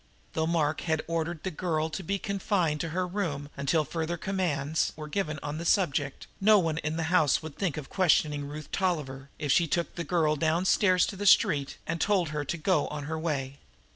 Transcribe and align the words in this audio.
Though 0.33 0.47
Mark 0.47 0.81
had 0.81 1.03
ordered 1.05 1.43
the 1.43 1.51
girl 1.51 1.91
to 1.91 2.01
be 2.01 2.17
confined 2.17 2.81
to 2.81 2.89
her 2.89 3.05
room 3.05 3.49
until 3.55 3.85
further 3.85 4.17
commands 4.17 4.91
were 4.95 5.07
given 5.07 5.37
on 5.43 5.59
the 5.59 5.63
subject, 5.63 6.25
no 6.39 6.57
one 6.57 6.79
in 6.79 6.97
the 6.97 7.03
house 7.13 7.43
would 7.43 7.55
think 7.55 7.77
of 7.77 7.91
questioning 7.91 8.45
Ruth 8.45 8.71
Tolliver, 8.71 9.29
if 9.37 9.51
she 9.51 9.67
took 9.67 9.93
the 9.93 10.03
girl 10.03 10.35
downstairs 10.35 11.05
to 11.05 11.15
the 11.15 11.27
street 11.27 11.77
and 11.85 12.01
told 12.01 12.29
her 12.29 12.43
to 12.43 12.57
go 12.57 12.87
on 12.87 13.03
her 13.03 13.19
way. 13.19 13.59